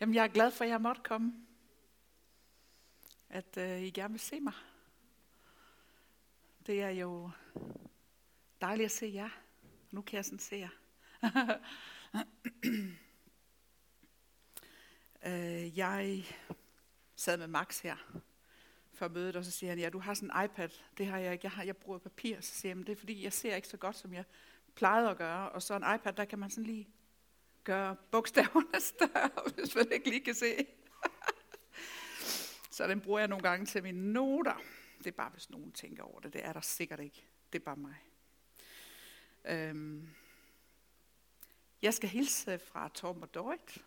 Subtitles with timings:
[0.00, 1.46] Jamen, jeg er glad for, at jeg måtte komme.
[3.28, 4.52] At øh, I gerne vil se mig.
[6.66, 7.30] Det er jo
[8.60, 9.28] dejligt at se jer.
[9.90, 10.68] Nu kan jeg sådan se jer.
[15.26, 16.24] øh, jeg
[17.16, 17.96] sad med Max her
[18.92, 20.68] før mødet, og så siger han, ja, du har sådan en iPad.
[20.98, 21.44] Det har jeg ikke.
[21.44, 22.40] Jeg, har, jeg bruger papir.
[22.40, 24.24] Så siger jeg, det er fordi, jeg ser ikke så godt, som jeg
[24.74, 25.50] plejede at gøre.
[25.50, 26.88] Og så en iPad, der kan man sådan lige
[27.64, 30.66] gøre bogstaverne større, hvis man ikke lige kan se.
[32.76, 34.62] så den bruger jeg nogle gange til mine noter.
[34.98, 36.32] Det er bare, hvis nogen tænker over det.
[36.32, 37.24] Det er der sikkert ikke.
[37.52, 37.96] Det er bare mig.
[39.44, 40.08] Øhm.
[41.82, 43.84] Jeg skal hilse fra Tom og Dorit.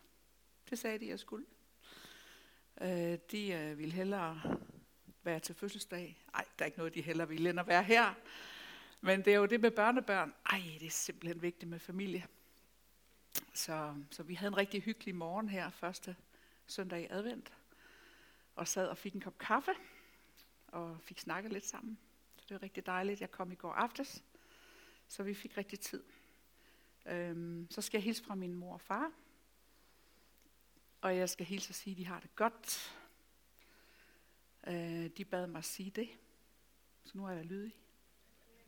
[0.69, 1.45] Det sagde de, jeg skulle.
[2.81, 4.57] Øh, de øh, vil hellere
[5.23, 6.23] være til fødselsdag.
[6.33, 8.13] Nej, der er ikke noget, de hellere vil end at være her.
[9.01, 10.33] Men det er jo det med børnebørn.
[10.45, 12.27] Ej, det er simpelthen vigtigt med familie.
[13.53, 16.15] Så, så vi havde en rigtig hyggelig morgen her, første
[16.67, 17.53] søndag i advent.
[18.55, 19.71] Og sad og fik en kop kaffe,
[20.67, 21.97] og fik snakket lidt sammen.
[22.37, 23.21] Så det var rigtig dejligt.
[23.21, 24.23] Jeg kom i går aftes,
[25.07, 26.03] så vi fik rigtig tid.
[27.05, 29.11] Øhm, så skal jeg hilse fra min mor og far.
[31.01, 32.95] Og jeg skal hilse og sige, at de har det godt.
[34.67, 36.09] Øh, de bad mig at sige det.
[37.03, 37.75] Så nu er jeg lydig.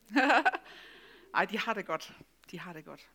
[1.33, 2.17] Ej, de har det godt.
[2.51, 3.09] De har det godt.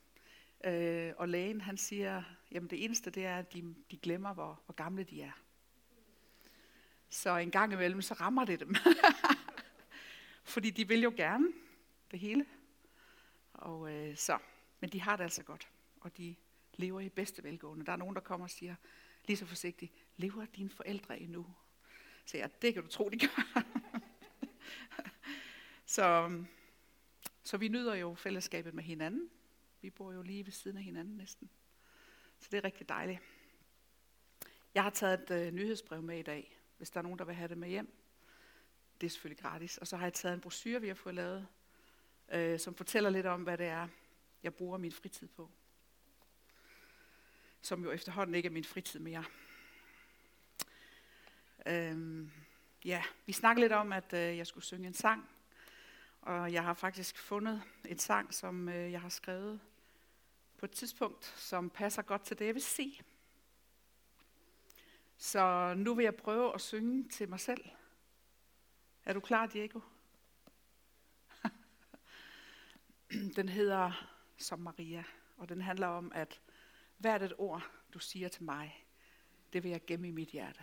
[0.64, 4.61] Øh, og lægen han siger, jamen det eneste det er, at de, de glemmer, hvor,
[4.64, 5.33] hvor gamle de er.
[7.08, 8.75] Så en gang imellem, så rammer det dem.
[10.44, 11.52] Fordi de vil jo gerne
[12.11, 12.47] det hele.
[13.52, 14.39] Og øh, så,
[14.80, 15.69] men de har det altså godt.
[16.00, 16.36] Og de
[16.74, 17.86] lever i bedste velgående.
[17.86, 18.74] Der er nogen, der kommer og siger,
[19.27, 21.47] lige så forsigtigt, lever dine forældre endnu?
[22.24, 23.62] Så ja, det kan du tro, de gør.
[25.86, 26.47] så, øhm,
[27.42, 29.30] så vi nyder jo fællesskabet med hinanden.
[29.83, 31.50] Vi bor jo lige ved siden af hinanden næsten.
[32.39, 33.20] Så det er rigtig dejligt.
[34.75, 37.34] Jeg har taget et øh, nyhedsbrev med i dag, hvis der er nogen, der vil
[37.34, 37.97] have det med hjem.
[39.01, 39.78] Det er selvfølgelig gratis.
[39.78, 41.47] Og så har jeg taget en brochure, vi har fået lavet,
[42.33, 43.89] øh, som fortæller lidt om, hvad det er,
[44.42, 45.51] jeg bruger min fritid på.
[47.62, 49.24] Som jo efterhånden ikke er min fritid mere.
[51.67, 52.30] Øhm,
[52.85, 55.29] ja, vi snakkede lidt om, at øh, jeg skulle synge en sang.
[56.20, 59.61] Og jeg har faktisk fundet en sang, som øh, jeg har skrevet
[60.61, 63.03] på et tidspunkt, som passer godt til det, jeg vil sige.
[65.17, 67.65] Så nu vil jeg prøve at synge til mig selv.
[69.05, 69.81] Er du klar, Diego?
[73.37, 75.05] den hedder Som Maria,
[75.37, 76.41] og den handler om, at
[76.97, 78.87] hvert et ord, du siger til mig,
[79.53, 80.61] det vil jeg gemme i mit hjerte.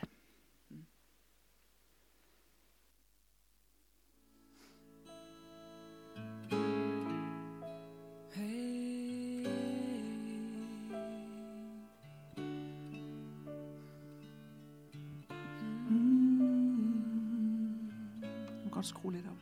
[19.08, 19.38] Skrue lidt op.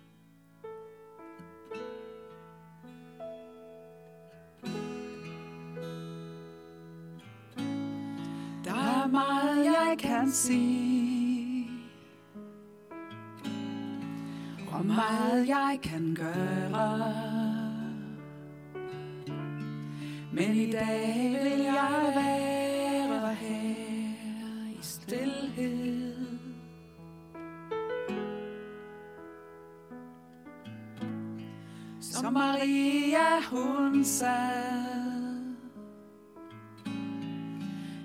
[8.63, 11.69] Der er meget, jeg kan sige.
[14.71, 17.13] Og meget, jeg kan gøre.
[20.33, 22.34] Men i dag vil jeg være
[32.11, 35.55] Som Maria hun sad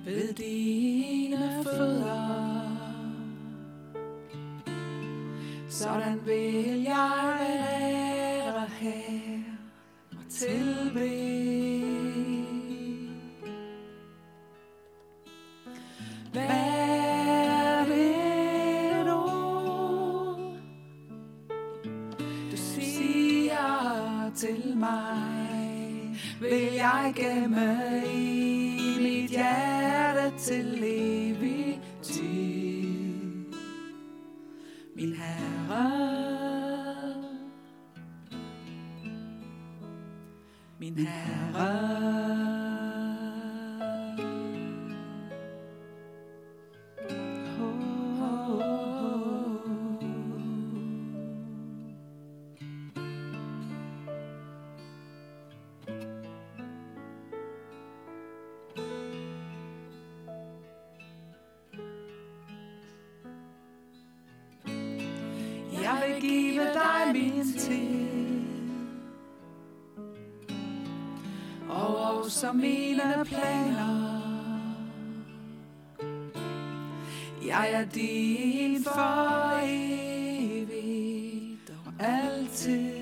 [0.04, 2.70] ved dine fødder.
[5.68, 7.29] Sådan vil jeg
[40.96, 42.00] min Herre.
[66.20, 68.19] Give dig min tid
[72.20, 74.20] Og også mine planer
[77.46, 80.92] Jeg er din for evigt
[81.86, 83.00] og altid.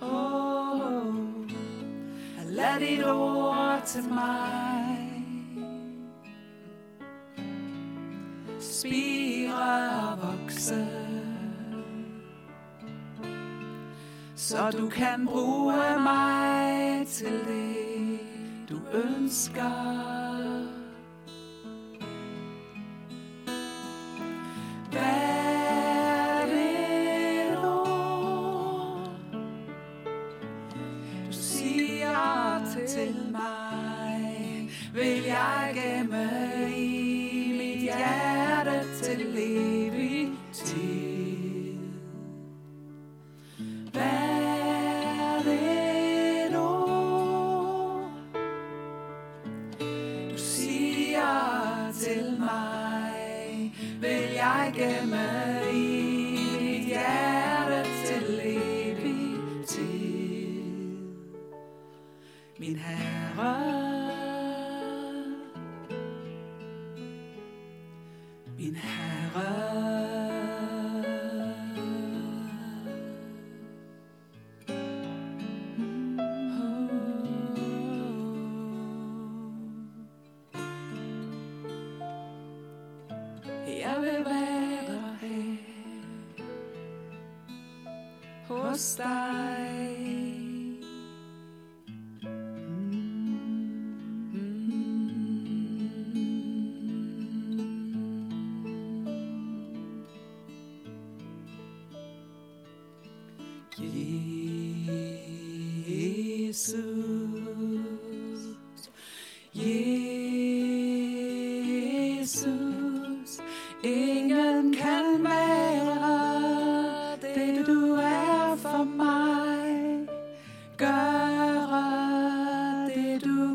[0.00, 1.14] Oh,
[2.50, 5.14] lad dit ord til mig
[8.60, 9.54] spire
[10.12, 10.93] og vokse.
[14.48, 18.18] Så du kan bruge mig til det,
[18.68, 20.23] du ønsker.
[52.04, 55.26] Til mig, vil jeg gemme
[55.72, 60.62] i mit hjerte til evig tid.
[62.58, 63.54] Min Herre,
[68.58, 70.13] min Herre.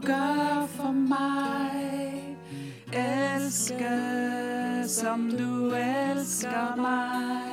[0.01, 2.37] Du gør for mig.
[2.93, 3.89] Elske
[4.87, 7.48] som du elsker mig.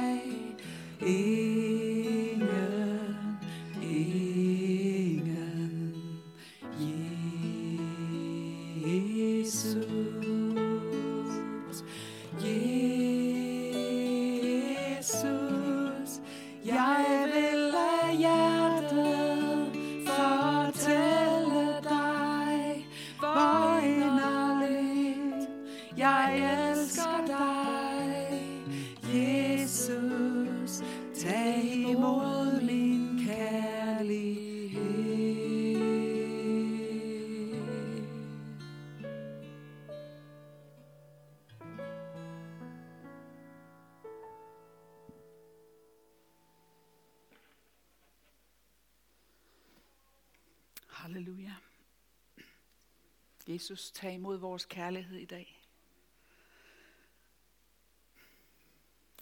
[53.57, 55.63] Jesus, tag imod vores kærlighed i dag.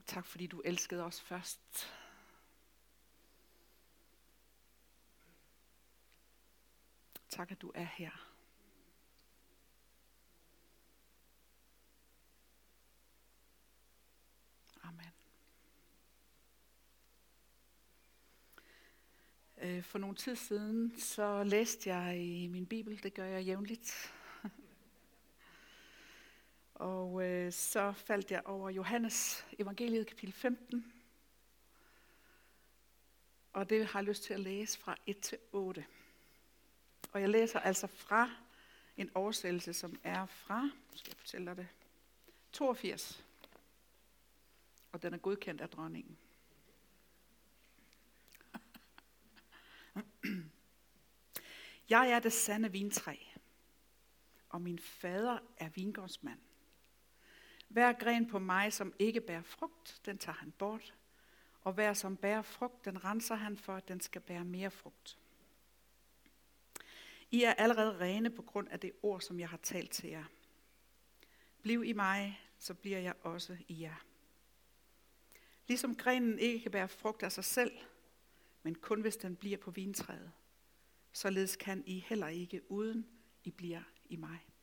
[0.06, 1.86] Tak fordi du elskede os først.
[7.28, 8.10] Tak at du er her.
[14.82, 15.12] Amen.
[19.58, 24.14] Øh, for nogle tid siden, så læste jeg i min bibel, det gør jeg jævnligt.
[26.74, 30.93] Og øh, så faldt jeg over Johannes evangeliet kapitel 15.
[33.52, 35.86] Og det har jeg lyst til at læse fra 1 til 8.
[37.12, 38.31] Og jeg læser altså fra
[38.96, 41.69] en oversættelse, som er fra, skal jeg fortælle dig det,
[42.52, 43.24] 82.
[44.93, 46.19] Og den er godkendt af dronningen.
[51.88, 53.16] Jeg er det sande vintræ,
[54.48, 56.40] og min fader er vingårdsmand.
[57.74, 60.94] Hver gren på mig, som ikke bærer frugt, den tager han bort,
[61.60, 65.19] og hver som bærer frugt, den renser han for, at den skal bære mere frugt.
[67.31, 70.24] I er allerede rene på grund af det ord, som jeg har talt til jer.
[71.62, 74.04] Bliv i mig, så bliver jeg også i jer.
[75.66, 77.72] Ligesom grenen ikke kan bære frugt af sig selv,
[78.62, 80.32] men kun hvis den bliver på vintræet,
[81.12, 83.06] således kan I heller ikke, uden
[83.44, 84.54] I bliver i mig.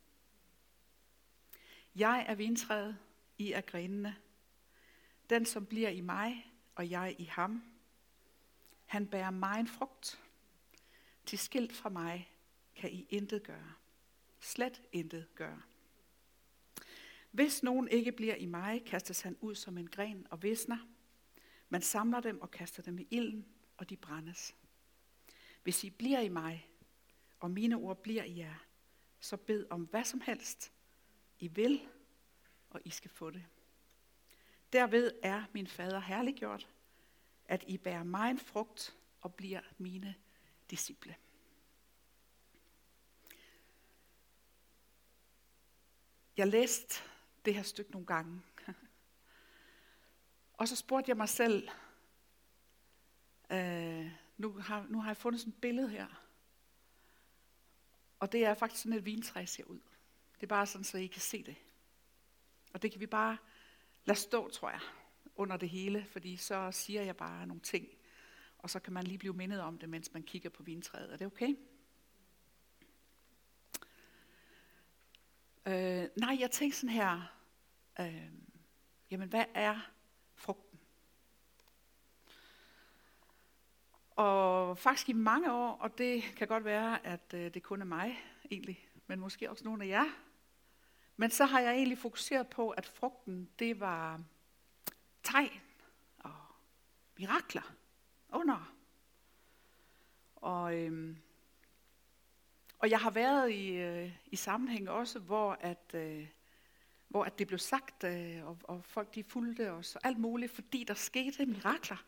[1.96, 2.98] Jeg er vintræet,
[3.38, 4.16] I er grenene.
[5.30, 7.64] Den, som bliver i mig, og jeg i ham,
[8.86, 10.22] han bærer mig en frugt.
[11.26, 12.32] Til skilt fra mig
[12.76, 13.74] kan I intet gøre.
[14.40, 15.62] Slet intet gøre.
[17.32, 20.78] Hvis nogen ikke bliver i mig, kastes han ud som en gren og visner.
[21.70, 23.46] Man samler dem og kaster dem i ilden,
[23.78, 24.56] og de brændes.
[25.64, 26.70] Hvis I bliver i mig,
[27.40, 28.66] og mine ord bliver i jer,
[29.20, 30.72] så bed om hvad som helst,
[31.42, 31.88] i vil,
[32.70, 33.46] og I skal få det.
[34.74, 36.70] Derved er min fader herliggjort,
[37.46, 40.16] at I bærer mig en frugt og bliver mine
[40.70, 41.16] disciple.
[46.38, 47.04] Jeg læste
[47.46, 48.42] det her stykke nogle gange.
[50.54, 51.70] og så spurgte jeg mig selv,
[53.52, 56.08] øh, nu, har, nu har jeg fundet sådan et billede her.
[58.20, 59.80] Og det er faktisk sådan et vintræ ser ud.
[60.42, 61.56] Det er bare sådan, så I kan se det.
[62.74, 63.38] Og det kan vi bare
[64.06, 64.80] lade stå, tror jeg,
[65.36, 67.88] under det hele, fordi så siger jeg bare nogle ting,
[68.58, 71.14] og så kan man lige blive mindet om det, mens man kigger på vintræet.
[71.14, 71.56] Er det okay?
[75.66, 77.22] Øh, nej, jeg tænkte sådan her,
[78.00, 78.32] øh,
[79.12, 79.80] jamen hvad er
[80.36, 80.80] frugten?
[84.12, 87.86] Og faktisk i mange år, og det kan godt være, at øh, det kun er
[87.86, 88.20] mig
[88.52, 90.31] egentlig, men måske også nogle af jer.
[91.22, 94.22] Men så har jeg egentlig fokuseret på, at frugten, det var
[95.24, 95.62] tegn
[96.18, 96.36] og
[97.18, 97.74] mirakler,
[98.34, 98.74] under.
[100.36, 101.18] Og, øhm,
[102.80, 106.28] og jeg har været i, øh, i sammenhæng også, hvor at, øh,
[107.08, 110.52] hvor at det blev sagt, øh, og, og folk de fulgte os, og alt muligt,
[110.52, 112.06] fordi der skete mirakler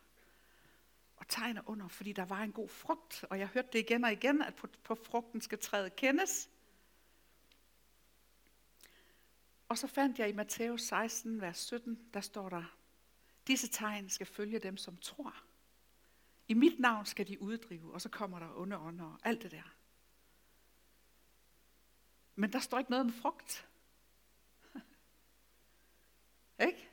[1.16, 3.26] og tegner under, fordi der var en god frugt.
[3.30, 6.50] Og jeg hørte det igen og igen, at på, på frugten skal træde kendes.
[9.74, 12.64] Og så fandt jeg i Matthæus 16, vers 17, der står der,
[13.48, 15.36] disse tegn skal følge dem, som tror.
[16.48, 19.52] I mit navn skal de uddrive, og så kommer der onde ånder og alt det
[19.52, 19.76] der.
[22.36, 23.68] Men der står ikke noget om frugt.
[26.68, 26.90] ikke?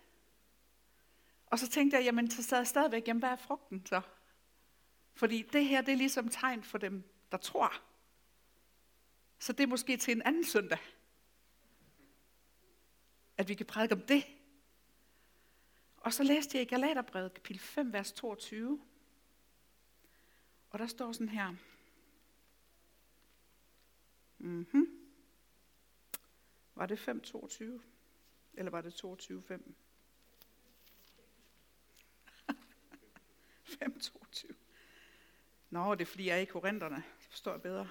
[1.47, 4.01] Og så tænkte jeg, jamen så sad jeg stadigvæk, jamen hvad er frugten så?
[5.15, 7.73] Fordi det her, det er ligesom tegn for dem, der tror.
[9.39, 10.79] Så det er måske til en anden søndag,
[13.41, 14.25] at vi kan prædike om det.
[15.97, 18.81] Og så læste jeg i Galaterbrevet kapitel 5, vers 22.
[20.71, 21.55] Og der står sådan her.
[24.39, 24.87] Mm-hmm.
[26.75, 27.65] Var det 5.22?
[28.55, 29.73] Eller var det 22.5?
[33.85, 34.55] 5.22.
[35.71, 36.97] Nå, det er fordi, jeg er i korinterne.
[36.97, 37.89] Det forstår jeg bedre.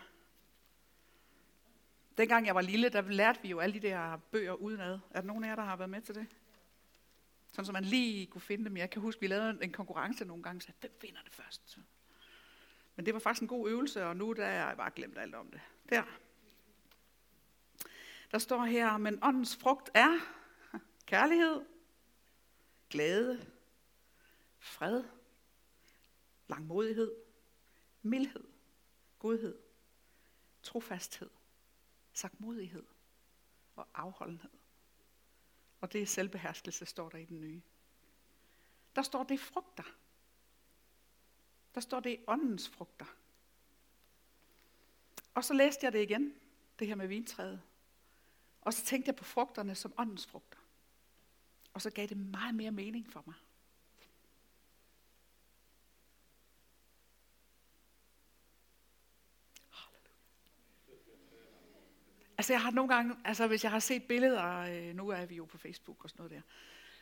[2.19, 4.99] Dengang jeg var lille, der lærte vi jo alle de der bøger udenad.
[5.11, 6.27] Er der nogen af jer, der har været med til det?
[7.51, 8.77] Sådan, så man lige kunne finde dem.
[8.77, 11.79] Jeg kan huske, vi lavede en konkurrence nogle gange, så hvem finder det først?
[12.95, 15.35] Men det var faktisk en god øvelse, og nu der er jeg bare glemt alt
[15.35, 15.61] om det.
[15.89, 16.03] Der.
[18.31, 20.19] Der står her, men åndens frugt er
[21.05, 21.65] kærlighed,
[22.89, 23.45] glæde,
[24.57, 25.03] fred,
[26.47, 27.11] langmodighed,
[28.01, 28.43] mildhed,
[29.19, 29.57] godhed,
[30.63, 31.29] trofasthed,
[32.19, 32.85] sagtmodighed
[33.75, 34.51] og afholdenhed.
[35.81, 37.61] Og det er selvbeherskelse, står der i den nye.
[38.95, 39.83] Der står det frugter.
[41.75, 43.05] Der står det åndens frugter.
[45.33, 46.33] Og så læste jeg det igen,
[46.79, 47.61] det her med vintræet.
[48.61, 50.59] Og så tænkte jeg på frugterne som åndens frugter.
[51.73, 53.35] Og så gav det meget mere mening for mig.
[62.39, 65.35] Altså jeg har nogle gange, altså hvis jeg har set billeder, øh, nu er vi
[65.35, 66.41] jo på Facebook og sådan noget der,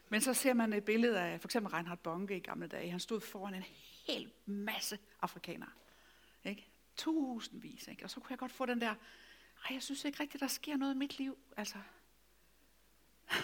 [0.09, 2.91] men så ser man øh, et billede af for eksempel Reinhard Bonke i gamle dage.
[2.91, 3.63] Han stod foran en
[4.07, 5.69] hel masse afrikanere.
[6.43, 6.67] Ikke?
[6.95, 7.87] Tusindvis.
[7.87, 8.03] Ikke?
[8.03, 8.95] Og så kunne jeg godt få den der,
[9.65, 11.37] ej, jeg synes ikke rigtigt, der sker noget i mit liv.
[11.57, 11.77] Altså.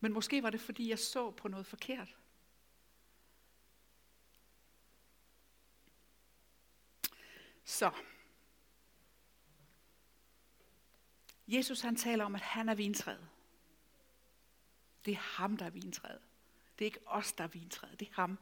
[0.00, 2.16] Men måske var det, fordi jeg så på noget forkert.
[7.64, 7.90] Så.
[11.48, 13.28] Jesus han taler om, at han er vintræet.
[15.04, 16.20] Det er ham, der er vintræet.
[16.78, 18.00] Det er ikke os, der er vintræet.
[18.00, 18.38] Det er ham.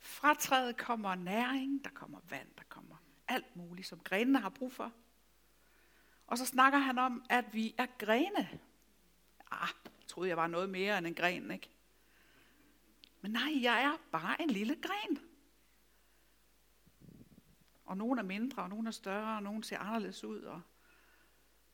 [0.00, 2.96] Fra træet kommer næring, der kommer vand, der kommer
[3.28, 4.92] alt muligt, som grenene har brug for.
[6.26, 8.60] Og så snakker han om, at vi er grene.
[9.50, 11.70] Ah, jeg troede, jeg var noget mere end en gren, ikke?
[13.20, 15.33] Men nej, jeg er bare en lille gren.
[17.94, 20.42] Og nogle er mindre, og nogle er større, og nogle ser anderledes ud.
[20.42, 20.62] Og...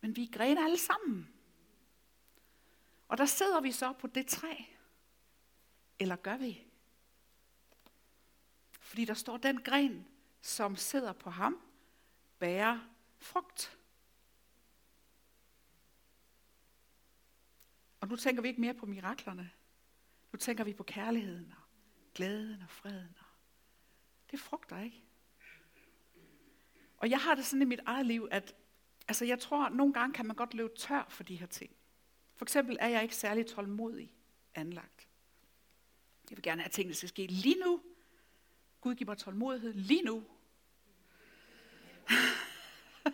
[0.00, 1.34] Men vi er grene alle sammen.
[3.08, 4.54] Og der sidder vi så på det træ.
[5.98, 6.66] Eller gør vi?
[8.80, 10.06] Fordi der står den gren,
[10.40, 11.60] som sidder på ham,
[12.38, 12.80] bærer
[13.18, 13.78] frugt.
[18.00, 19.50] Og nu tænker vi ikke mere på miraklerne.
[20.32, 21.62] Nu tænker vi på kærligheden og
[22.14, 23.16] glæden og freden.
[24.30, 25.09] Det frugter ikke.
[27.00, 28.54] Og jeg har det sådan i mit eget liv, at
[29.08, 31.76] altså jeg tror, at nogle gange kan man godt løbe tør for de her ting.
[32.36, 34.14] For eksempel er jeg ikke særlig tålmodig
[34.54, 35.08] anlagt.
[36.30, 37.82] Jeg vil gerne have, at tingene skal ske lige nu.
[38.80, 40.24] Gud giver mig tålmodighed lige nu.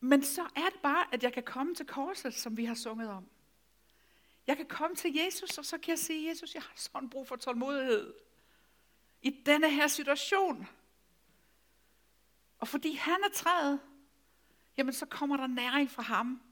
[0.00, 3.08] Men så er det bare, at jeg kan komme til korset, som vi har sunget
[3.08, 3.28] om.
[4.46, 7.28] Jeg kan komme til Jesus, og så kan jeg sige, Jesus, jeg har sådan brug
[7.28, 8.14] for tålmodighed.
[9.24, 10.66] I denne her situation.
[12.58, 13.80] Og fordi han er træet,
[14.76, 16.42] jamen så kommer der næring fra ham.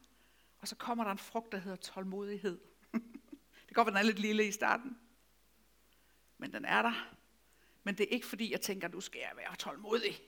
[0.59, 2.59] Og så kommer der en frugt, der hedder tålmodighed.
[3.67, 4.97] det går, at den er lidt lille i starten.
[6.37, 7.15] Men den er der.
[7.83, 10.19] Men det er ikke fordi, jeg tænker, nu skal jeg være tålmodig.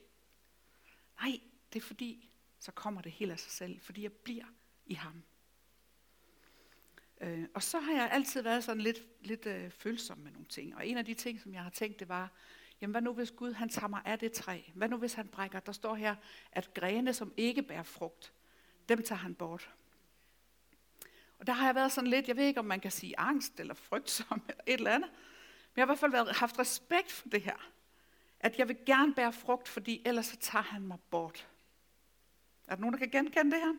[1.20, 1.40] Nej,
[1.72, 3.80] det er fordi, så kommer det helt af sig selv.
[3.80, 4.46] Fordi jeg bliver
[4.86, 5.22] i ham.
[7.20, 10.76] Øh, og så har jeg altid været sådan lidt, lidt øh, følsom med nogle ting.
[10.76, 12.30] Og en af de ting, som jeg har tænkt, det var,
[12.80, 14.60] jamen hvad nu hvis Gud han tager mig af det træ?
[14.74, 15.60] Hvad nu hvis han brækker?
[15.60, 16.14] Der står her,
[16.52, 18.32] at grene, som ikke bærer frugt,
[18.88, 19.70] dem tager han bort.
[21.38, 23.60] Og der har jeg været sådan lidt, jeg ved ikke, om man kan sige angst
[23.60, 25.10] eller frygtsom eller et eller andet.
[25.10, 27.70] Men jeg har i hvert fald været, haft respekt for det her.
[28.40, 31.48] At jeg vil gerne bære frugt, fordi ellers så tager han mig bort.
[32.68, 33.74] Er der nogen, der kan genkende det her?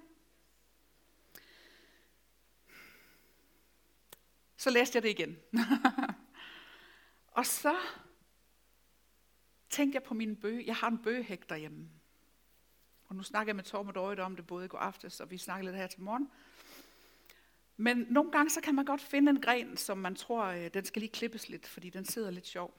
[4.58, 5.38] Så læste jeg det igen.
[7.38, 7.76] og så
[9.70, 10.64] tænkte jeg på min bøge.
[10.68, 11.90] Jeg har en bøgehæk derhjemme.
[13.06, 15.38] Og nu snakker jeg med Torben og om det både i går aftes, og vi
[15.38, 16.32] snakker lidt her til morgen.
[17.78, 20.86] Men nogle gange så kan man godt finde en gren, som man tror, øh, den
[20.86, 22.78] skal lige klippes lidt, fordi den sidder lidt sjov.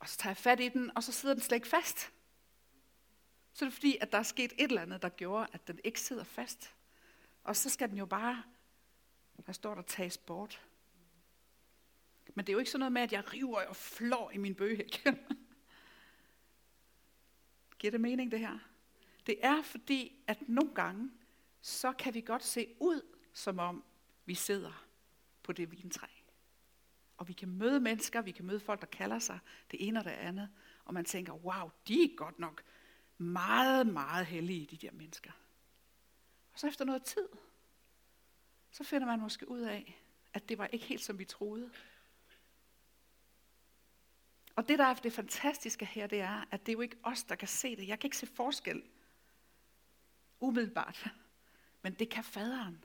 [0.00, 2.12] Og så tager jeg fat i den, og så sidder den slet ikke fast.
[3.52, 5.80] Så er det fordi, at der er sket et eller andet, der gjorde, at den
[5.84, 6.74] ikke sidder fast.
[7.44, 8.42] Og så skal den jo bare
[9.46, 10.60] der står der tages bort.
[12.34, 14.54] Men det er jo ikke sådan noget med, at jeg river og flår i min
[14.54, 15.04] bøgehæk.
[17.78, 18.58] Giver det mening, det her?
[19.26, 21.10] Det er fordi, at nogle gange,
[21.60, 23.00] så kan vi godt se ud,
[23.32, 23.84] som om
[24.24, 24.86] vi sidder
[25.42, 26.06] på det vintræ.
[27.16, 29.38] Og vi kan møde mennesker, vi kan møde folk, der kalder sig
[29.70, 30.48] det ene og det andet.
[30.84, 32.62] Og man tænker, wow, de er godt nok
[33.18, 35.30] meget, meget heldige, de der mennesker.
[36.52, 37.28] Og så efter noget tid,
[38.70, 41.70] så finder man måske ud af, at det var ikke helt som vi troede.
[44.56, 47.24] Og det, der er det fantastiske her, det er, at det er jo ikke os,
[47.24, 47.88] der kan se det.
[47.88, 48.82] Jeg kan ikke se forskel
[50.40, 51.06] umiddelbart.
[51.82, 52.84] Men det kan faderen.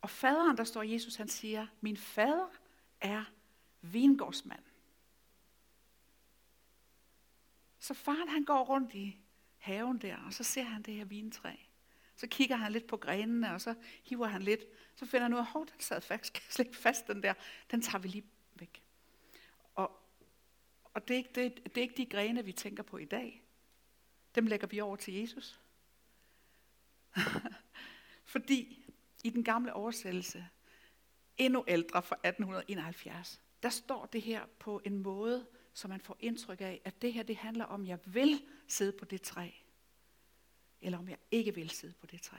[0.00, 2.48] Og faderen, der står Jesus, han siger, min fader
[3.00, 3.24] er
[3.80, 4.62] vingårdsmand.
[7.78, 9.20] Så faren han går rundt i
[9.58, 11.56] haven der, og så ser han det her vintræ.
[12.16, 13.74] Så kigger han lidt på grenene, og så
[14.04, 14.60] hiver han lidt.
[14.94, 17.34] Så finder han ud af, at den sad faktisk slet ikke fast, den der.
[17.70, 18.24] Den tager vi lige
[20.94, 23.42] og det, er ikke, det, det er ikke de grene, vi tænker på i dag.
[24.34, 25.60] Dem lægger vi over til Jesus.
[28.32, 28.84] Fordi
[29.24, 30.46] i den gamle oversættelse,
[31.36, 36.60] endnu ældre fra 1871, der står det her på en måde, så man får indtryk
[36.60, 39.50] af, at det her det handler om, at jeg vil sidde på det træ
[40.80, 42.38] eller om jeg ikke vil sidde på det træ.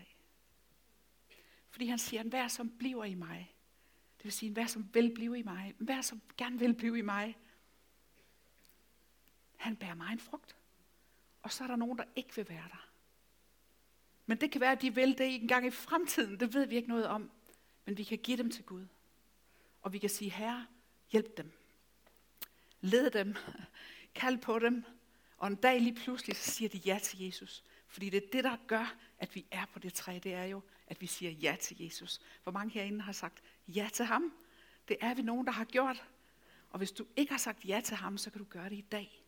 [1.70, 3.56] Fordi han siger, at hver som bliver i mig,
[4.18, 7.02] det vil sige, hver som vil blive i mig, hver som gerne vil blive i
[7.02, 7.38] mig,
[9.62, 10.56] han bærer mig en frugt.
[11.42, 12.88] Og så er der nogen, der ikke vil være der.
[14.26, 16.40] Men det kan være, at de vil det en gang i fremtiden.
[16.40, 17.32] Det ved vi ikke noget om.
[17.86, 18.86] Men vi kan give dem til Gud.
[19.82, 20.68] Og vi kan sige, Herre,
[21.12, 21.52] hjælp dem.
[22.82, 23.36] Led dem.
[24.16, 24.84] Kald på dem.
[25.38, 27.64] Og en dag lige pludselig, så siger de ja til Jesus.
[27.88, 30.62] Fordi det er det, der gør, at vi er på det træ, det er jo,
[30.88, 32.22] at vi siger ja til Jesus.
[32.44, 34.34] Hvor mange herinde har sagt ja til ham?
[34.88, 36.06] Det er vi nogen, der har gjort.
[36.70, 38.86] Og hvis du ikke har sagt ja til ham, så kan du gøre det i
[38.92, 39.21] dag.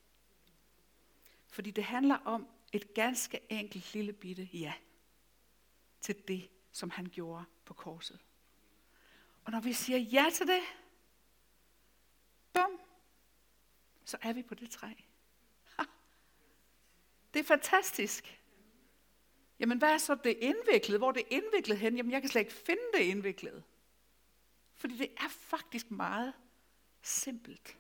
[1.53, 4.73] Fordi det handler om et ganske enkelt lille bitte ja
[6.01, 8.19] til det, som han gjorde på korset.
[9.45, 10.61] Og når vi siger ja til det,
[12.53, 12.79] bum,
[14.05, 14.87] så er vi på det træ.
[17.33, 18.41] Det er fantastisk.
[19.59, 20.97] Jamen hvad er så det indviklede?
[20.97, 21.95] Hvor er det indviklet hen?
[21.97, 23.63] Jamen jeg kan slet ikke finde det indviklede.
[24.73, 26.33] Fordi det er faktisk meget
[27.01, 27.77] simpelt.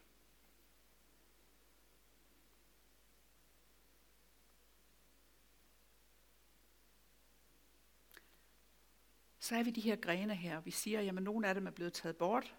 [9.43, 11.71] Så er vi de her grene her, og vi siger, at nogle af dem er
[11.71, 12.55] blevet taget bort.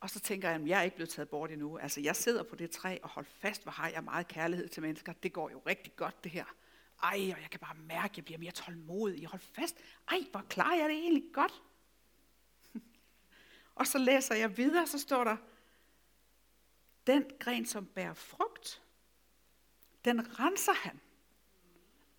[0.00, 1.78] Og så tænker jeg, at jeg er ikke blevet taget bort endnu.
[1.78, 4.82] Altså, jeg sidder på det træ og hold fast, hvor har jeg meget kærlighed til
[4.82, 5.12] mennesker.
[5.12, 6.44] Det går jo rigtig godt, det her.
[7.02, 9.26] Ej, og jeg kan bare mærke, at jeg bliver mere tålmodig.
[9.26, 9.76] Hold fast.
[10.08, 11.62] Ej, hvor klarer jeg det egentlig godt.
[13.74, 15.36] og så læser jeg videre, så står der,
[17.06, 18.82] den gren, som bærer frugt,
[20.04, 21.00] den renser han.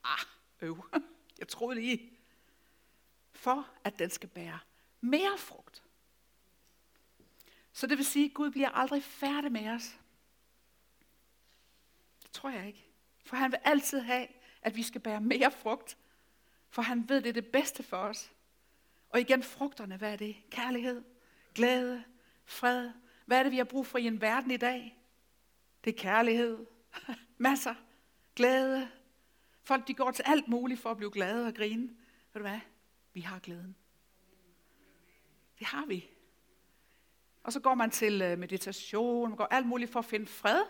[0.03, 0.25] Ah,
[0.61, 0.85] øv.
[1.39, 2.16] Jeg troede lige.
[3.37, 4.59] For at den skal bære
[5.01, 5.83] mere frugt.
[7.73, 9.97] Så det vil sige, at Gud bliver aldrig færdig med os.
[12.23, 12.85] Det tror jeg ikke.
[13.25, 14.27] For han vil altid have,
[14.61, 15.97] at vi skal bære mere frugt.
[16.69, 18.31] For han ved, det er det bedste for os.
[19.09, 20.35] Og igen, frugterne, hvad er det?
[20.49, 21.03] Kærlighed,
[21.55, 22.03] glæde,
[22.45, 22.91] fred.
[23.25, 24.97] Hvad er det, vi har brug for i en verden i dag?
[25.83, 26.65] Det er kærlighed.
[27.37, 27.75] Masser.
[28.35, 28.89] Glæde.
[29.63, 31.87] Folk, de går til alt muligt for at blive glade og grine.
[32.33, 32.59] Ved du hvad?
[33.17, 33.75] Vi har glæden.
[35.59, 36.09] Det har vi.
[37.43, 40.63] Og så går man til øh, meditation, man går alt muligt for at finde fred.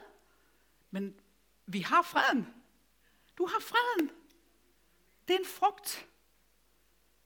[0.92, 1.20] Men
[1.66, 2.48] vi har freden.
[3.38, 4.10] Du har freden.
[5.28, 6.10] Det er en frugt,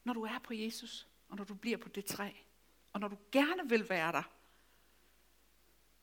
[0.03, 2.31] når du er på Jesus, og når du bliver på det træ,
[2.93, 4.23] og når du gerne vil være der.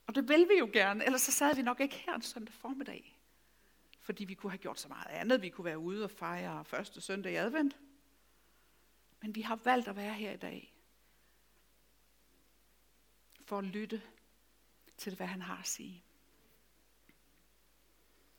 [0.07, 2.55] Og det vil vi jo gerne, ellers så sad vi nok ikke her en søndag
[2.55, 3.19] formiddag.
[4.01, 5.43] Fordi vi kunne have gjort så meget andet.
[5.43, 7.79] Vi kunne være ude og fejre første søndag i advent.
[9.21, 10.75] Men vi har valgt at være her i dag
[13.45, 14.03] for at lytte
[14.97, 16.05] til, hvad han har at sige.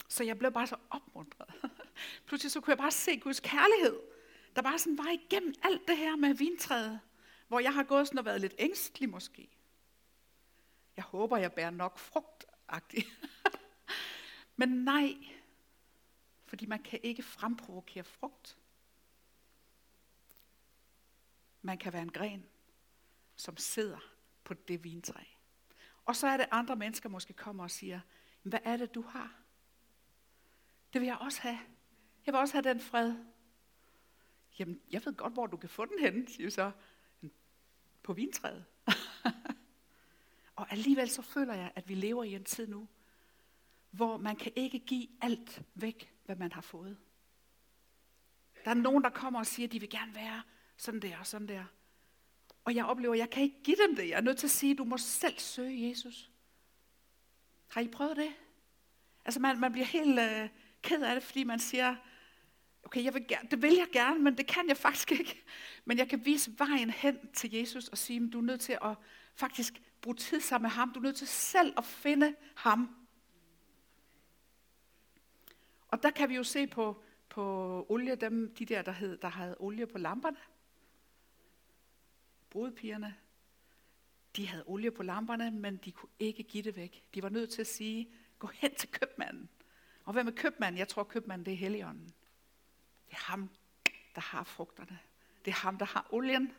[0.08, 1.50] Så jeg blev bare så opmuntret.
[2.28, 4.00] Pludselig så kunne jeg bare se Guds kærlighed,
[4.56, 7.00] der bare sådan var igennem alt det her med vintræet,
[7.48, 9.50] hvor jeg har gået sådan og været lidt ængstelig måske.
[10.96, 13.08] Jeg håber, jeg bærer nok frugtagtigt.
[14.60, 15.15] Men nej,
[16.46, 18.58] fordi man kan ikke fremprovokere frugt.
[21.62, 22.45] Man kan være en gren,
[23.36, 24.00] som sidder
[24.43, 25.24] på det vintræ.
[26.06, 28.00] Og så er det andre mennesker måske kommer og siger,
[28.43, 29.39] hvad er det du har?
[30.93, 31.60] Det vil jeg også have.
[32.26, 33.15] Jeg vil også have den fred.
[34.60, 36.72] Jamen, jeg ved godt, hvor du kan få den hen, siger så.
[38.04, 38.65] På vintræet.
[40.56, 42.88] og alligevel så føler jeg, at vi lever i en tid nu,
[43.91, 46.98] hvor man kan ikke give alt væk, hvad man har fået.
[48.65, 50.43] Der er nogen, der kommer og siger, at de vil gerne være
[50.80, 51.63] sådan der og sådan der.
[52.63, 54.10] Og jeg oplever, at jeg kan ikke give dem det.
[54.10, 56.32] Jeg er nødt til at sige, at du må selv søge Jesus.
[57.68, 58.34] Har I prøvet det?
[59.26, 60.50] Altså man, man bliver helt øh,
[60.82, 61.96] ked af det, fordi man siger,
[62.84, 65.44] okay, jeg vil gerne, det vil jeg gerne, men det kan jeg faktisk ikke.
[65.86, 68.78] Men jeg kan vise vejen hen til Jesus og sige, at du er nødt til
[68.82, 68.96] at
[69.36, 70.94] faktisk bruge tid sammen med ham.
[70.94, 72.96] Du er nødt til selv at finde ham.
[75.88, 79.28] Og der kan vi jo se på, på olie, dem, de der, der, hed, der
[79.28, 80.38] havde olie på lamperne
[82.50, 83.16] brudpigerne,
[84.36, 87.04] de havde olie på lamperne, men de kunne ikke give det væk.
[87.14, 89.50] De var nødt til at sige, gå hen til købmanden.
[90.06, 90.80] Og hvem er købmanden?
[90.80, 92.14] Jeg tror, købmanden det er Helligånden.
[93.10, 93.50] Det er ham,
[94.16, 95.00] der har frugterne.
[95.46, 96.52] Det er ham, der har olien.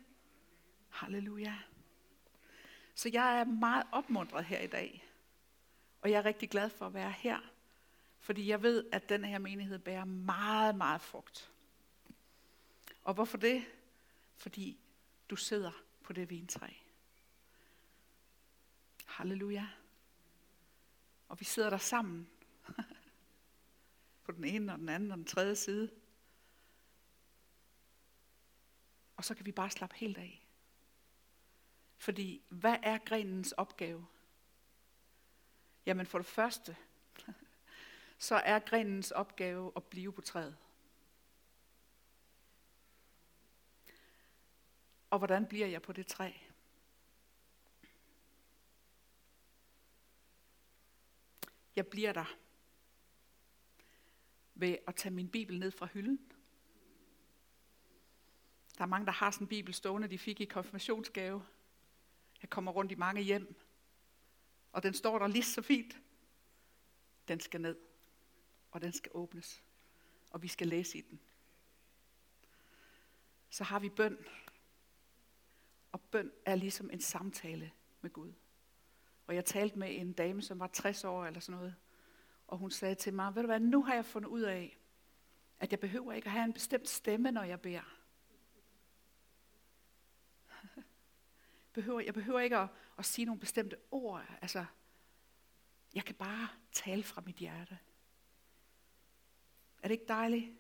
[0.89, 1.59] Halleluja.
[2.95, 5.05] Så jeg er meget opmuntret her i dag.
[6.03, 7.41] Og jeg er rigtig glad for at være her.
[8.19, 11.53] Fordi jeg ved, at den her menighed bærer meget, meget frugt.
[13.03, 13.65] Og hvorfor det?
[14.37, 14.81] Fordi
[15.31, 16.69] du sidder på det vintræ.
[19.07, 19.69] Halleluja.
[21.29, 22.31] Og vi sidder der sammen.
[24.25, 25.91] på den ene og den anden og den tredje side.
[29.17, 30.47] Og så kan vi bare slappe helt af.
[31.97, 34.07] Fordi hvad er grenens opgave?
[35.87, 36.77] Jamen for det første,
[38.19, 40.57] så er grenens opgave at blive på træet.
[45.11, 46.33] Og hvordan bliver jeg på det træ?
[51.77, 52.37] Jeg bliver der
[54.55, 56.33] ved at tage min bibel ned fra hylden.
[58.79, 61.47] Der er mange, der har sådan en bibel stående, de fik i konfirmationsgave.
[62.43, 63.55] Jeg kommer rundt i mange hjem,
[64.73, 66.01] og den står der lige så fint.
[67.29, 67.79] Den skal ned,
[68.71, 69.63] og den skal åbnes,
[70.31, 71.21] og vi skal læse i den.
[73.51, 74.27] Så har vi bøn,
[75.93, 78.33] og bøn er ligesom en samtale med Gud.
[79.27, 81.75] Og jeg talte med en dame, som var 60 år eller sådan noget.
[82.47, 84.79] Og hun sagde til mig, ved du hvad, nu har jeg fundet ud af,
[85.61, 87.97] at jeg behøver ikke at have en bestemt stemme, når jeg beder.
[91.75, 94.25] behøver, jeg behøver ikke at, at sige nogle bestemte ord.
[94.43, 94.65] Altså,
[95.95, 97.79] jeg kan bare tale fra mit hjerte.
[99.83, 100.53] Er det ikke dejligt?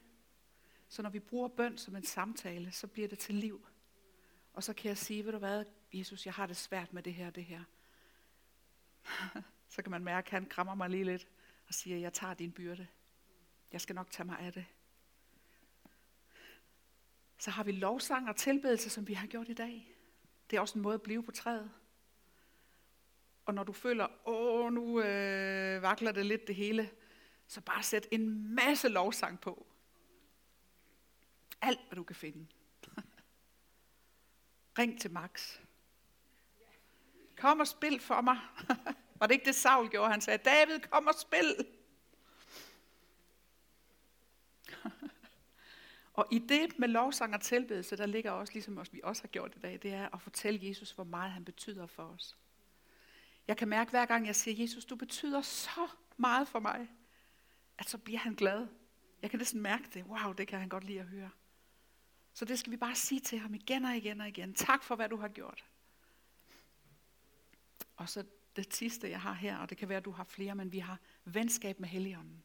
[0.88, 3.66] Så når vi bruger bøn som en samtale, så bliver det til liv.
[4.52, 7.14] Og så kan jeg sige, ved du hvad, Jesus, jeg har det svært med det
[7.14, 7.64] her det her.
[9.74, 11.28] så kan man mærke, at han krammer mig lige lidt
[11.68, 12.86] og siger, jeg tager din byrde.
[13.72, 14.66] Jeg skal nok tage mig af det.
[17.38, 19.96] Så har vi lovsang og tilbedelse, som vi har gjort i dag.
[20.50, 21.70] Det er også en måde at blive på træet.
[23.44, 26.90] Og når du føler, åh, nu øh, vakler det lidt det hele,
[27.46, 29.66] så bare sæt en masse lovsang på.
[31.60, 32.46] Alt, hvad du kan finde.
[34.78, 35.58] Ring til Max.
[37.36, 38.38] Kom og spil for mig.
[39.20, 40.10] Var det ikke det, Saul gjorde?
[40.10, 41.66] Han sagde, David, kom og spil.
[46.18, 49.52] og i det med lovsang og tilbedelse, der ligger også, ligesom vi også har gjort
[49.56, 52.36] i dag, det er at fortælle Jesus, hvor meget han betyder for os.
[53.48, 56.88] Jeg kan mærke, hver gang jeg siger, Jesus, du betyder så meget for mig,
[57.78, 58.66] at så bliver han glad.
[59.22, 60.04] Jeg kan næsten mærke det.
[60.04, 61.30] Wow, det kan han godt lide at høre.
[62.40, 64.54] Så det skal vi bare sige til ham igen og igen og igen.
[64.54, 65.64] Tak for, hvad du har gjort.
[67.96, 68.24] Og så
[68.56, 70.78] det sidste, jeg har her, og det kan være, at du har flere, men vi
[70.78, 72.44] har venskab med Helligånden.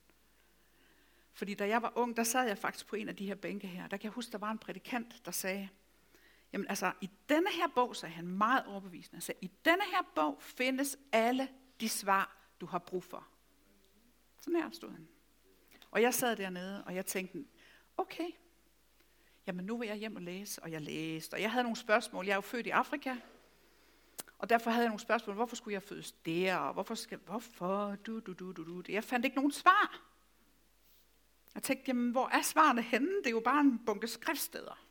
[1.33, 3.67] Fordi da jeg var ung, der sad jeg faktisk på en af de her bænke
[3.67, 3.87] her.
[3.87, 5.69] Der kan jeg huske, der var en prædikant, der sagde,
[6.53, 10.41] jamen altså, i denne her bog, sagde han meget overbevisende, sagde, i denne her bog
[10.41, 11.47] findes alle
[11.79, 13.27] de svar, du har brug for.
[14.39, 15.07] Sådan her stod han.
[15.91, 17.45] Og jeg sad dernede, og jeg tænkte,
[17.97, 18.29] okay,
[19.47, 22.25] jamen nu vil jeg hjem og læse, og jeg læste, og jeg havde nogle spørgsmål.
[22.25, 23.15] Jeg er jo født i Afrika,
[24.37, 25.35] og derfor havde jeg nogle spørgsmål.
[25.35, 26.55] Hvorfor skulle jeg fødes der?
[26.55, 27.95] Og hvorfor skal, hvorfor?
[27.95, 28.83] Du, du, du, du, du.
[28.89, 30.01] Jeg fandt ikke nogen svar.
[31.55, 33.17] Jeg tænkte, jamen, hvor er svarene henne?
[33.17, 34.85] Det er jo bare en bunke skriftsteder.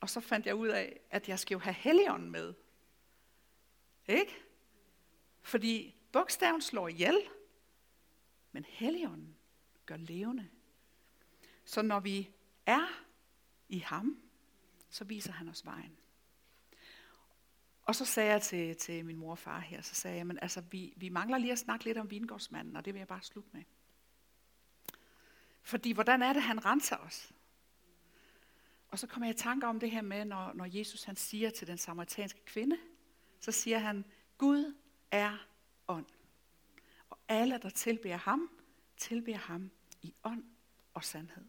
[0.00, 2.54] Og så fandt jeg ud af, at jeg skal jo have Helligånden med.
[4.06, 4.42] Ikke?
[5.42, 7.18] Fordi bogstaven slår ihjel,
[8.52, 9.36] men Helligånden
[9.86, 10.48] gør levende.
[11.64, 12.30] Så når vi
[12.70, 13.04] er
[13.68, 14.22] i ham,
[14.90, 15.98] så viser han os vejen.
[17.82, 20.38] Og så sagde jeg til, til min mor og far her, så sagde jeg, men
[20.42, 23.22] altså, vi, vi mangler lige at snakke lidt om vingårdsmanden, og det vil jeg bare
[23.22, 23.62] slutte med.
[25.62, 27.32] Fordi hvordan er det, han renser os?
[28.88, 31.50] Og så kommer jeg i tanke om det her med, når, når Jesus han siger
[31.50, 32.78] til den samaritanske kvinde,
[33.40, 34.04] så siger han,
[34.38, 34.74] Gud
[35.10, 35.46] er
[35.88, 36.06] ånd.
[37.10, 38.50] Og alle, der tilbærer ham,
[38.96, 39.70] tilbærer ham
[40.02, 40.44] i ånd
[40.94, 41.44] og sandhed.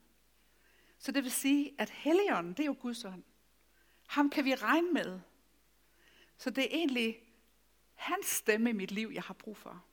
[1.02, 3.24] Så det vil sige, at Helligånden, det er jo Guds ånd.
[4.08, 5.20] Ham kan vi regne med.
[6.38, 7.20] Så det er egentlig
[7.94, 9.84] hans stemme i mit liv, jeg har brug for.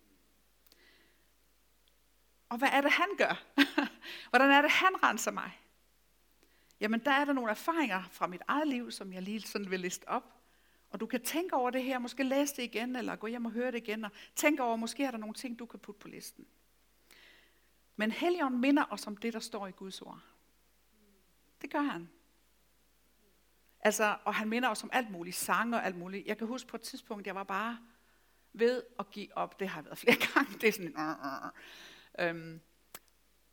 [2.49, 3.45] Og hvad er det, han gør?
[4.31, 5.61] Hvordan er det, han renser mig?
[6.81, 9.81] Jamen, der er der nogle erfaringer fra mit eget liv, som jeg lige sådan vil
[9.81, 10.35] liste op.
[10.91, 13.53] Og du kan tænke over det her, måske læse det igen, eller gå hjem og
[13.53, 16.09] høre det igen, og tænke over, måske er der nogle ting, du kan putte på
[16.09, 16.47] listen.
[17.97, 20.21] Men Helligånden minder os om det, der står i Guds ord.
[21.63, 22.11] Det gør han.
[23.81, 26.27] Altså, og han minder os om alt muligt, sange og alt muligt.
[26.27, 27.79] Jeg kan huske på et tidspunkt, jeg var bare
[28.53, 29.61] ved at give op.
[29.61, 30.59] Det har været flere gange.
[30.59, 32.29] Det er sådan øh, øh.
[32.29, 32.61] Øhm,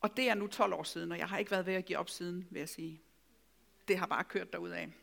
[0.02, 1.98] og det er nu 12 år siden, og jeg har ikke været ved at give
[1.98, 3.02] op siden, vil jeg sige.
[3.88, 4.94] Det har bare kørt af.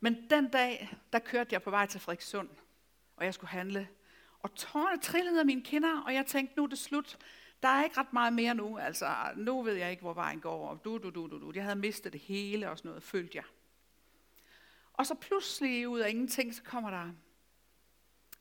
[0.00, 2.48] Men den dag, der kørte jeg på vej til Frederikssund,
[3.16, 3.88] og jeg skulle handle.
[4.38, 7.18] Og tårne trillede af mine kinder, og jeg tænkte, nu er det slut.
[7.62, 8.78] Der er ikke ret meget mere nu.
[8.78, 10.68] Altså, nu ved jeg ikke, hvor vejen går.
[10.68, 11.52] Og du, du, du, du, du.
[11.54, 13.44] Jeg havde mistet det hele og sådan noget, følte jeg.
[14.92, 17.12] Og så pludselig ud af ingenting, så kommer der,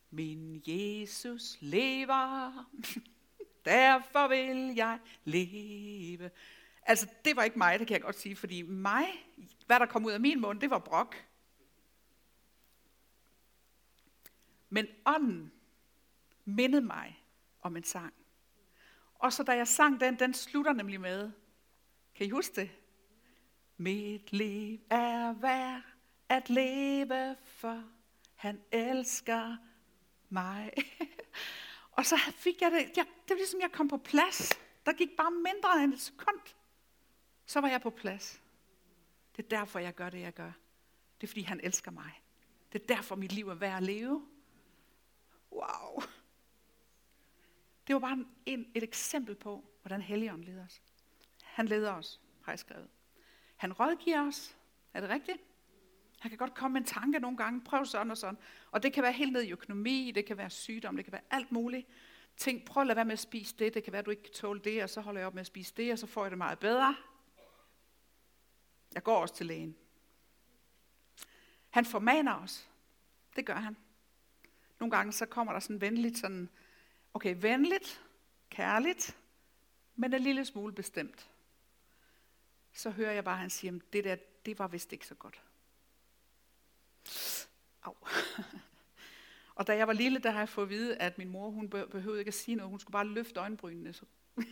[0.10, 2.65] min Jesus lever,
[3.65, 6.32] derfor vil jeg leve.
[6.82, 9.05] Altså, det var ikke mig, det kan jeg godt sige, fordi mig,
[9.65, 11.15] hvad der kom ud af min mund, det var brok.
[14.69, 15.51] Men ånden
[16.45, 17.23] mindede mig
[17.62, 18.13] om en sang.
[19.19, 21.32] Og så da jeg sang den, den slutter nemlig med,
[22.15, 22.71] kan I huske det?
[23.77, 25.82] Mit liv er værd
[26.29, 27.84] at leve for,
[28.36, 29.58] han elsker
[30.29, 30.71] mig.
[31.97, 34.60] og så fik jeg det, jeg, det var ligesom jeg kom på plads.
[34.86, 36.39] Der gik bare mindre end et sekund.
[37.45, 38.41] Så var jeg på plads.
[39.36, 40.51] Det er derfor, jeg gør det, jeg gør.
[41.21, 42.21] Det er, fordi han elsker mig.
[42.73, 44.27] Det er derfor, mit liv er værd at leve.
[45.51, 46.03] Wow.
[47.89, 50.82] Det var bare en, et eksempel på, hvordan Helligånden leder os.
[51.43, 52.88] Han leder os, har jeg skrevet.
[53.56, 54.58] Han rådgiver os.
[54.93, 55.38] Er det rigtigt?
[56.19, 57.62] Han kan godt komme med en tanke nogle gange.
[57.62, 58.38] Prøv sådan og sådan.
[58.71, 61.21] Og det kan være helt ned i økonomi, det kan være sygdom, det kan være
[61.32, 61.88] alt muligt.
[62.38, 63.73] Tænk, prøv at lade være med at spise det.
[63.73, 65.41] Det kan være, at du ikke kan tåle det, og så holder jeg op med
[65.41, 66.95] at spise det, og så får jeg det meget bedre.
[68.93, 69.75] Jeg går også til lægen.
[71.69, 72.69] Han formaner os.
[73.36, 73.78] Det gør han.
[74.80, 76.49] Nogle gange så kommer der sådan venligt, sådan,
[77.19, 78.01] okay, venligt,
[78.49, 79.17] kærligt,
[79.95, 81.29] men en lille smule bestemt.
[82.73, 85.41] Så hører jeg bare, at han siger, det der, det var vist ikke så godt.
[87.84, 87.95] Au.
[89.55, 91.69] Og da jeg var lille, der har jeg fået at vide, at min mor, hun
[91.69, 92.69] behøvede ikke at sige noget.
[92.69, 93.93] Hun skulle bare løfte øjenbrynene.
[93.93, 94.05] Så.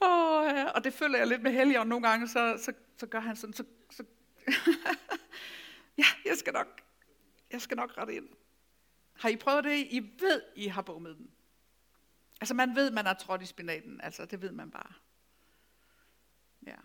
[0.00, 3.36] oh, og det følger jeg lidt med Helligånd nogle gange, så, så, så gør han
[3.36, 4.04] sådan, så, så
[5.98, 6.82] ja, jeg skal nok,
[7.50, 8.28] jeg skal nok rette ind.
[9.22, 9.86] Har I prøvet det?
[9.90, 11.30] I ved, I har bommet den.
[12.40, 14.00] Altså man ved, man har trådt i spinaten.
[14.00, 14.92] Altså det ved man bare.
[16.66, 16.76] Ja.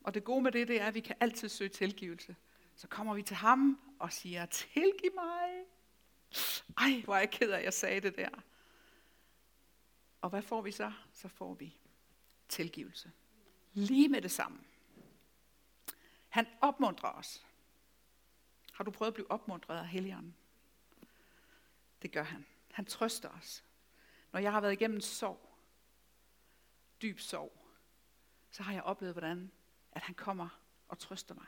[0.00, 2.36] Og det gode med det, det er, at vi kan altid søge tilgivelse.
[2.76, 5.64] Så kommer vi til ham og siger, tilgiv mig.
[6.78, 8.30] Ej, hvor er jeg ked af, at jeg sagde det der.
[10.20, 10.92] Og hvad får vi så?
[11.12, 11.76] Så får vi
[12.48, 13.12] tilgivelse.
[13.72, 14.58] Lige med det samme.
[16.28, 17.46] Han opmuntrer os.
[18.72, 20.36] Har du prøvet at blive opmuntret af Helligånden?
[22.02, 22.46] Det gør han.
[22.72, 23.64] Han trøster os.
[24.32, 25.58] Når jeg har været igennem sorg,
[27.02, 27.58] dyb sorg,
[28.50, 29.52] så har jeg oplevet, hvordan
[29.92, 30.48] at han kommer
[30.88, 31.46] og trøster mig.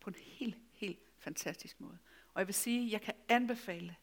[0.00, 1.98] På en helt, helt fantastisk måde.
[2.34, 3.96] Og jeg vil sige, at jeg kan anbefale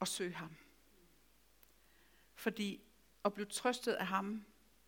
[0.00, 0.56] at søge ham.
[2.34, 2.82] Fordi
[3.24, 4.44] at blive trøstet af ham,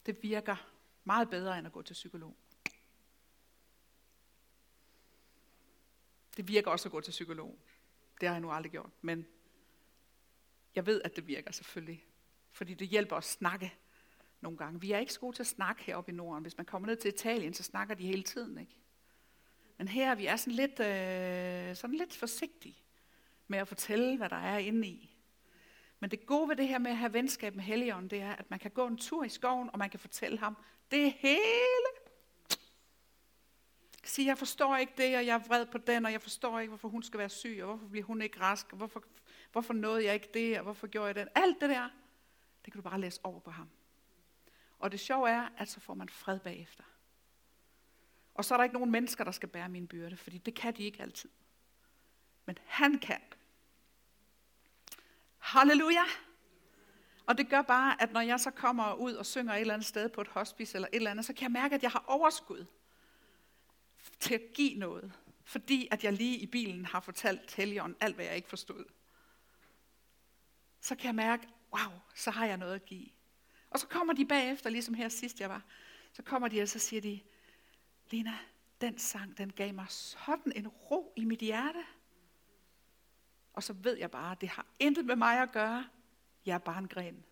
[0.06, 0.72] det virker
[1.04, 2.36] meget bedre end at gå til psykolog.
[6.36, 7.58] Det virker også at gå til psykolog.
[8.20, 9.26] Det har jeg nu aldrig gjort, men
[10.74, 12.05] jeg ved, at det virker selvfølgelig.
[12.52, 13.74] Fordi det hjælper at snakke
[14.40, 14.81] nogle gange.
[14.81, 16.42] Vi er ikke så gode til at snakke heroppe i Norden.
[16.42, 18.59] Hvis man kommer ned til Italien, så snakker de hele tiden.
[18.59, 18.76] Ikke?
[19.79, 22.76] Men her vi er sådan lidt, øh, sådan lidt forsigtige
[23.48, 25.16] med at fortælle, hvad der er inde i.
[26.00, 28.50] Men det gode ved det her med at have venskab med Helligånden, det er, at
[28.50, 30.57] man kan gå en tur i skoven, og man kan fortælle ham
[30.90, 32.06] det hele.
[34.07, 36.69] Sige, jeg forstår ikke det, og jeg er vred på den, og jeg forstår ikke,
[36.69, 39.05] hvorfor hun skal være syg, og hvorfor bliver hun ikke rask, og hvorfor,
[39.53, 41.29] hvorfor nåede jeg ikke det, og hvorfor gjorde jeg det.
[41.35, 41.88] Alt det der,
[42.64, 43.69] det kan du bare læse over på ham.
[44.79, 46.85] Og det sjove er, at så får man fred bagefter.
[48.35, 50.77] Og så er der ikke nogen mennesker, der skal bære min byrde, fordi det kan
[50.77, 51.31] de ikke altid.
[52.45, 53.21] Men han kan.
[55.38, 56.05] Halleluja!
[57.27, 59.87] Og det gør bare, at når jeg så kommer ud og synger et eller andet
[59.87, 62.05] sted på et hospice eller et eller andet, så kan jeg mærke, at jeg har
[62.07, 62.66] overskud
[64.20, 65.12] til at give noget.
[65.44, 68.85] Fordi at jeg lige i bilen har fortalt Helligånden alt, hvad jeg ikke forstod.
[70.81, 73.07] Så kan jeg mærke, wow, så har jeg noget at give.
[73.70, 75.62] Og så kommer de bagefter, ligesom her sidst jeg var,
[76.12, 77.20] så kommer de og så siger de,
[78.11, 78.38] Lena,
[78.81, 81.85] den sang, den gav mig sådan en ro i mit hjerte.
[83.52, 85.87] Og så ved jeg bare, det har intet med mig at gøre.
[86.46, 87.24] Jeg er bare en gren.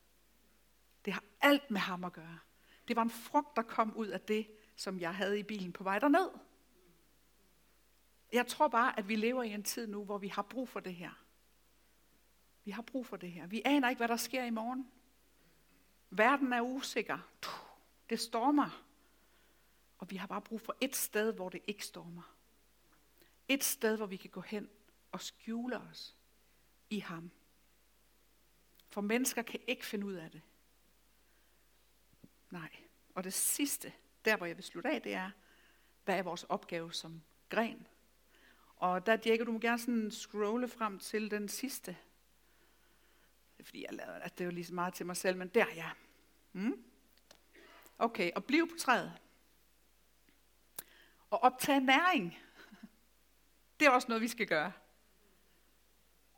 [1.04, 2.38] Det har alt med ham at gøre.
[2.88, 5.84] Det var en frugt, der kom ud af det, som jeg havde i bilen på
[5.84, 6.28] vej derned.
[8.34, 10.80] Jeg tror bare, at vi lever i en tid nu, hvor vi har brug for
[10.80, 11.24] det her.
[12.64, 13.46] Vi har brug for det her.
[13.46, 14.90] Vi aner ikke, hvad der sker i morgen.
[16.10, 17.18] Verden er usikker.
[18.10, 18.84] Det stormer.
[19.98, 22.36] Og vi har bare brug for et sted, hvor det ikke stormer.
[23.48, 24.68] Et sted, hvor vi kan gå hen
[25.12, 26.16] og skjule os
[26.90, 27.30] i ham.
[28.88, 30.42] For mennesker kan ikke finde ud af det.
[32.50, 32.70] Nej.
[33.14, 33.92] Og det sidste,
[34.24, 35.30] der hvor jeg vil slutte af, det er,
[36.04, 37.86] hvad er vores opgave som gren?
[38.84, 41.96] Og der, Diego, du må gerne sådan scrolle frem til den sidste.
[43.56, 45.48] Det er fordi, jeg lavede, at det var lige så meget til mig selv, men
[45.48, 45.90] der ja.
[46.52, 46.84] Mm.
[47.98, 49.12] Okay, og bliv på træet.
[51.30, 52.38] Og optage næring.
[53.80, 54.72] Det er også noget, vi skal gøre.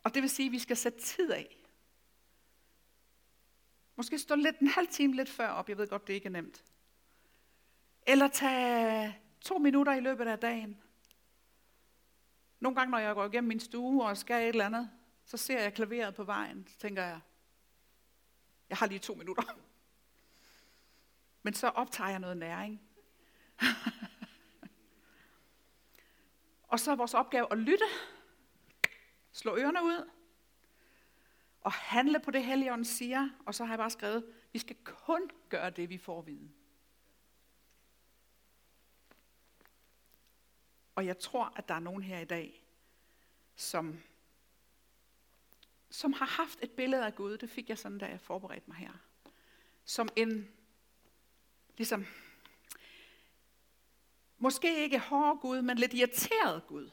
[0.04, 1.56] Og det vil sige, at vi skal sætte tid af.
[3.96, 5.68] Måske stå lidt en halv time lidt før op.
[5.68, 6.64] Jeg ved godt, det ikke er nemt.
[8.06, 10.82] Eller tage to minutter i løbet af dagen.
[12.60, 14.90] Nogle gange, når jeg går igennem min stue og skal et eller andet,
[15.24, 16.66] så ser jeg klaveret på vejen.
[16.68, 17.20] Så tænker jeg,
[18.68, 19.42] jeg har lige to minutter.
[21.42, 22.82] Men så optager jeg noget næring.
[26.68, 27.84] og så er vores opgave at lytte.
[29.32, 30.10] Slå ørerne ud.
[31.60, 33.28] Og handle på det, Helligånden siger.
[33.46, 36.50] Og så har jeg bare skrevet, vi skal kun gøre det, vi får at vide.
[40.96, 42.64] Og jeg tror, at der er nogen her i dag,
[43.56, 44.02] som,
[45.90, 47.38] som har haft et billede af Gud.
[47.38, 48.92] Det fik jeg sådan, da jeg forberedte mig her.
[49.84, 50.48] Som en,
[51.76, 52.06] ligesom,
[54.38, 56.90] måske ikke hård Gud, men lidt irriteret Gud.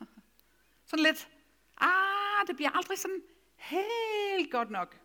[0.86, 1.28] sådan lidt,
[1.76, 3.22] ah, det bliver aldrig sådan
[3.56, 5.00] helt godt nok.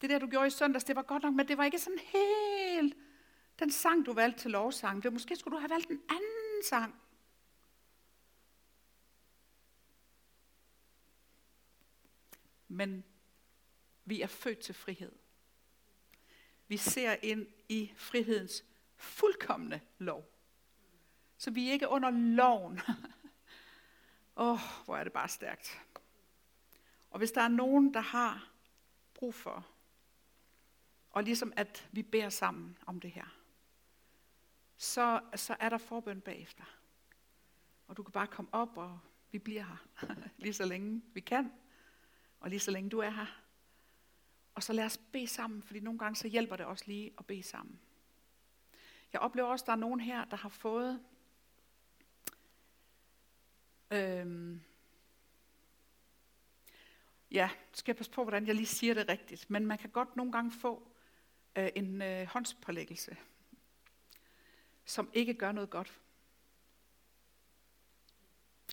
[0.00, 1.98] Det der, du gjorde i søndags, det var godt nok, men det var ikke sådan
[1.98, 2.96] helt
[3.62, 5.02] den sang, du valgte til lovsang.
[5.02, 6.94] Det, måske skulle du have valgt en anden sang.
[12.68, 13.04] Men
[14.04, 15.12] vi er født til frihed.
[16.68, 18.64] Vi ser ind i frihedens
[18.96, 20.28] fuldkommende lov.
[21.36, 22.80] Så vi er ikke under loven.
[24.36, 25.80] Åh, oh, hvor er det bare stærkt.
[27.10, 28.52] Og hvis der er nogen, der har
[29.14, 29.66] brug for,
[31.10, 33.41] og ligesom at vi beder sammen om det her,
[34.82, 36.64] så, så er der forbøn bagefter.
[37.86, 38.98] Og du kan bare komme op, og
[39.30, 40.06] vi bliver her,
[40.42, 41.52] lige så længe vi kan,
[42.40, 43.42] og lige så længe du er her.
[44.54, 47.26] Og så lad os bede sammen, fordi nogle gange så hjælper det også lige at
[47.26, 47.80] bede sammen.
[49.12, 51.04] Jeg oplever også, at der er nogen her, der har fået
[53.90, 54.62] øhm,
[57.30, 60.16] ja, skal jeg passe på, hvordan jeg lige siger det rigtigt, men man kan godt
[60.16, 60.88] nogle gange få
[61.56, 63.16] øh, en øh, håndspålæggelse,
[64.84, 66.00] som ikke gør noget godt.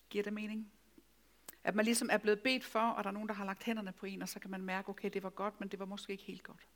[0.10, 0.72] Giver det mening?
[1.64, 3.92] At man ligesom er blevet bedt for, og der er nogen, der har lagt hænderne
[3.92, 6.12] på en, og så kan man mærke, okay, det var godt, men det var måske
[6.12, 6.68] ikke helt godt.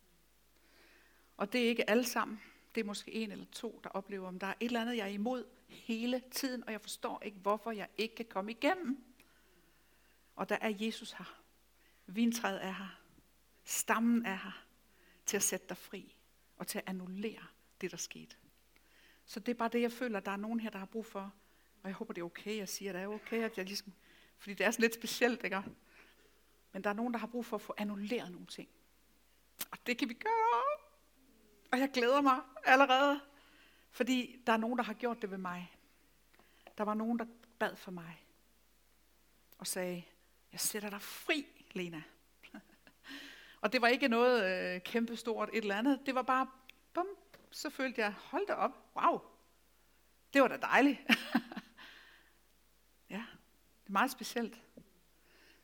[1.36, 2.40] Og det er ikke alle sammen.
[2.74, 5.04] Det er måske en eller to, der oplever, om der er et eller andet, jeg
[5.04, 9.04] er imod hele tiden, og jeg forstår ikke, hvorfor jeg ikke kan komme igennem.
[10.36, 11.40] Og der er Jesus her.
[12.06, 13.00] Vintræet er her.
[13.64, 14.66] Stammen er her
[15.26, 16.16] til at sætte dig fri
[16.56, 17.46] og til at annullere
[17.80, 18.36] det, der skete.
[19.26, 21.06] Så det er bare det, jeg føler, at der er nogen her, der har brug
[21.06, 21.34] for.
[21.82, 23.92] Og jeg håber, det er okay, jeg siger, at det er okay, at jeg ligesom,
[24.38, 25.62] fordi det er sådan lidt specielt, ikke?
[26.72, 28.68] Men der er nogen, der har brug for at få annulleret nogle ting.
[29.70, 30.78] Og det kan vi gøre.
[31.72, 33.20] Og jeg glæder mig allerede,
[33.90, 35.76] fordi der er nogen, der har gjort det ved mig.
[36.78, 37.24] Der var nogen, der
[37.58, 38.24] bad for mig
[39.58, 40.02] og sagde,
[40.52, 42.02] jeg sætter dig fri, Lena.
[43.62, 44.44] og det var ikke noget
[44.74, 46.00] øh, kæmpestort et eller andet.
[46.06, 46.46] Det var bare,
[47.54, 49.20] så følte jeg, hold da op, wow,
[50.32, 50.98] det var da dejligt.
[53.14, 53.24] ja,
[53.82, 54.60] det er meget specielt.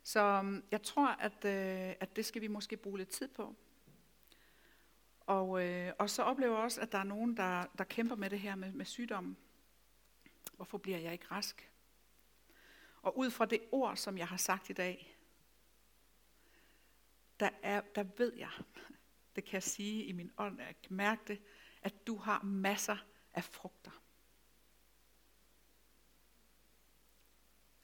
[0.03, 3.57] Så øhm, jeg tror, at, øh, at det skal vi måske bruge lidt tid på.
[5.21, 8.31] Og, øh, og så oplever jeg også, at der er nogen, der, der kæmper med
[8.31, 9.37] det her med, med sygdommen.
[10.53, 11.71] Hvorfor bliver jeg ikke rask?
[13.03, 15.17] Og ud fra det ord, som jeg har sagt i dag,
[17.41, 18.51] der, er, der ved jeg,
[19.37, 21.43] det kan jeg sige i min ånd, jeg kan mærke det,
[21.83, 22.97] at du har masser
[23.33, 24.03] af frugter.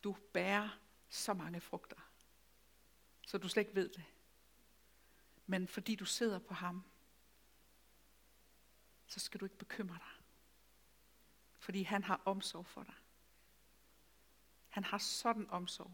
[0.05, 0.79] Du bærer
[1.09, 2.11] så mange frugter,
[3.27, 4.05] så du slet ikke ved det.
[5.47, 6.85] Men fordi du sidder på ham,
[9.07, 10.25] så skal du ikke bekymre dig.
[11.59, 12.95] Fordi han har omsorg for dig.
[14.69, 15.93] Han har sådan omsorg.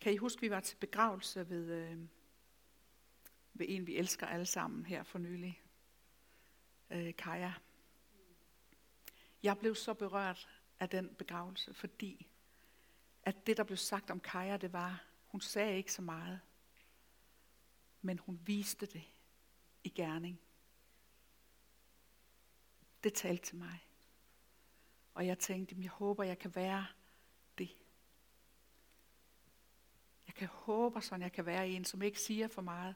[0.00, 2.08] Kan I huske, vi var til begravelse ved, øh,
[3.52, 5.61] ved en, vi elsker alle sammen her for nylig.
[6.92, 7.52] Øh, Kaja.
[9.42, 10.48] Jeg blev så berørt
[10.80, 12.28] af den begravelse, fordi
[13.22, 16.40] at det, der blev sagt om Kaja, det var, hun sagde ikke så meget,
[18.02, 19.02] men hun viste det
[19.84, 20.40] i gerning.
[23.04, 23.86] Det talte til mig.
[25.14, 26.86] Og jeg tænkte, jeg håber, jeg kan være
[27.58, 27.76] det.
[30.26, 32.94] Jeg kan håbe sådan, jeg kan være en, som ikke siger for meget,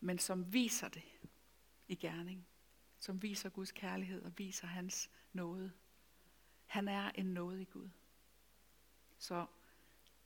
[0.00, 1.09] men som viser det
[1.90, 2.46] i gerning.
[2.98, 5.72] Som viser Guds kærlighed og viser hans nåde.
[6.66, 7.90] Han er en nådig Gud.
[9.18, 9.46] Så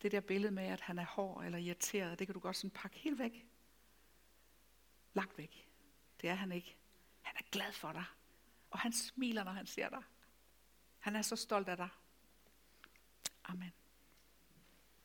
[0.02, 2.70] det der billede med, at han er hård eller irriteret, det kan du godt sådan
[2.70, 3.46] pakke helt væk.
[5.14, 5.68] Lagt væk.
[6.20, 6.76] Det er han ikke.
[7.22, 8.04] Han er glad for dig.
[8.70, 10.02] Og han smiler, når han ser dig.
[10.98, 11.88] Han er så stolt af dig.
[13.44, 13.72] Amen.